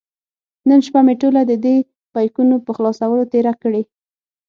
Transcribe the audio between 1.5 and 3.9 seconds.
دې بیکونو په خلاصولو تېره کړې.